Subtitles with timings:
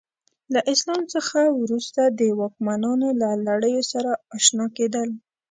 [0.53, 5.07] له اسلام څخه وروسته د واکمنانو له لړیو سره اشنا کېدل.